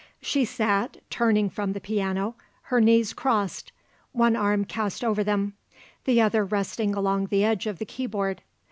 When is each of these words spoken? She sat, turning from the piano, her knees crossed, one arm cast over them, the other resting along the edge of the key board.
She 0.19 0.45
sat, 0.45 0.97
turning 1.11 1.47
from 1.47 1.73
the 1.73 1.79
piano, 1.79 2.33
her 2.73 2.81
knees 2.81 3.13
crossed, 3.13 3.71
one 4.13 4.35
arm 4.35 4.65
cast 4.65 5.03
over 5.03 5.23
them, 5.23 5.53
the 6.05 6.19
other 6.19 6.43
resting 6.43 6.95
along 6.95 7.27
the 7.27 7.43
edge 7.45 7.67
of 7.67 7.77
the 7.77 7.85
key 7.85 8.07
board. 8.07 8.41